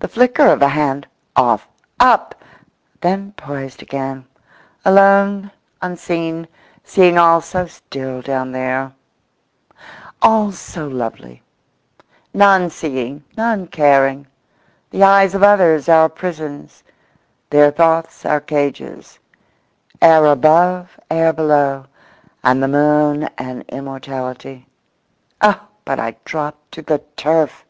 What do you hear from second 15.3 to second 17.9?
of others our prisons; their